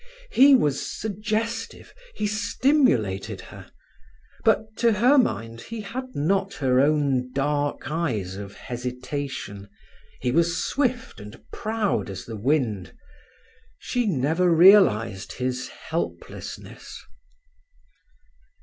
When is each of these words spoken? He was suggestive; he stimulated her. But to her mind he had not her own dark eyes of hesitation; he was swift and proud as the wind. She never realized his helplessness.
He 0.31 0.55
was 0.55 0.99
suggestive; 0.99 1.93
he 2.15 2.25
stimulated 2.25 3.39
her. 3.39 3.69
But 4.43 4.75
to 4.77 4.93
her 4.93 5.19
mind 5.19 5.61
he 5.61 5.81
had 5.81 6.15
not 6.15 6.55
her 6.55 6.79
own 6.79 7.31
dark 7.33 7.81
eyes 7.91 8.35
of 8.35 8.55
hesitation; 8.55 9.69
he 10.19 10.31
was 10.31 10.57
swift 10.65 11.19
and 11.19 11.39
proud 11.51 12.09
as 12.09 12.25
the 12.25 12.35
wind. 12.35 12.93
She 13.77 14.07
never 14.07 14.49
realized 14.49 15.33
his 15.33 15.67
helplessness. 15.67 16.99